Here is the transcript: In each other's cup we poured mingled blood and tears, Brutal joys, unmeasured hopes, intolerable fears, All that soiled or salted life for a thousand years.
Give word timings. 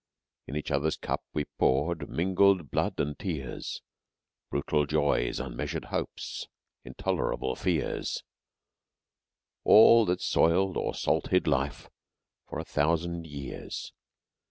In 0.47 0.55
each 0.57 0.71
other's 0.71 0.97
cup 0.97 1.21
we 1.31 1.45
poured 1.59 2.09
mingled 2.09 2.71
blood 2.71 2.99
and 2.99 3.19
tears, 3.19 3.83
Brutal 4.49 4.87
joys, 4.87 5.39
unmeasured 5.39 5.85
hopes, 5.93 6.47
intolerable 6.83 7.55
fears, 7.55 8.23
All 9.63 10.07
that 10.07 10.19
soiled 10.23 10.75
or 10.75 10.95
salted 10.95 11.45
life 11.45 11.87
for 12.49 12.57
a 12.57 12.65
thousand 12.65 13.27
years. 13.27 13.93